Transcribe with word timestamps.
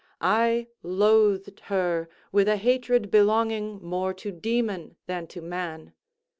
I 0.19 0.65
loathed 0.81 1.59
her 1.65 2.09
with 2.31 2.47
a 2.47 2.57
hatred 2.57 3.11
belonging 3.11 3.83
more 3.85 4.15
to 4.15 4.31
demon 4.31 4.95
than 5.05 5.27
to 5.27 5.43
man. 5.43 5.93